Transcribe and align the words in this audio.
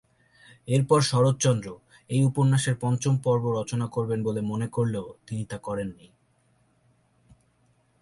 এরপর 0.67 0.99
শরৎচন্দ্র 1.01 1.67
এই 2.09 2.21
উপন্যাসের 2.23 2.75
পঞ্চম 2.81 3.13
পর্ব 3.17 3.43
রচনা 3.59 3.87
করবেন 3.87 4.19
বলে 4.23 4.41
মনে 4.41 4.67
করলেও 4.67 5.05
তিনি 5.27 5.43
তা 5.45 5.57
করেননি। 5.57 6.07